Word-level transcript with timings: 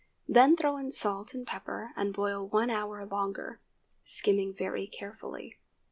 Then 0.27 0.57
throw 0.57 0.77
in 0.77 0.89
salt 0.89 1.35
and 1.35 1.45
pepper 1.45 1.93
and 1.95 2.11
boil 2.11 2.47
one 2.47 2.71
hour 2.71 3.05
longer, 3.05 3.59
skimming 4.03 4.51
very 4.51 4.87
carefully. 4.87 5.59